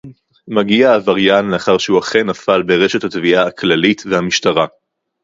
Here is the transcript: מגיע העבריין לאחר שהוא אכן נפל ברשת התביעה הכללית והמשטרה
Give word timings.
מגיע 0.47 0.91
העבריין 0.91 1.45
לאחר 1.45 1.77
שהוא 1.77 1.99
אכן 1.99 2.25
נפל 2.29 2.63
ברשת 2.63 3.03
התביעה 3.03 3.47
הכללית 3.47 4.03
והמשטרה 4.11 4.65